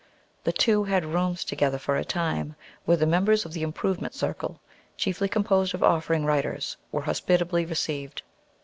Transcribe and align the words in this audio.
The 0.45 0.51
two 0.51 0.85
had 0.85 1.05
rooms 1.05 1.43
together 1.45 1.77
for 1.77 1.95
a 1.95 2.03
time, 2.03 2.55
where 2.85 2.97
the 2.97 3.05
members 3.05 3.45
of 3.45 3.53
the 3.53 3.61
"Improvement 3.61 4.15
Circle," 4.15 4.59
chiefly 4.97 5.29
composed 5.29 5.75
of 5.75 5.83
"Offering" 5.83 6.25
writers, 6.25 6.75
were 6.91 7.01
hospitably 7.01 7.67
received. 7.67 8.23